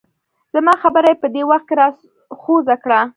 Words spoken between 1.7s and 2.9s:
راغوڅه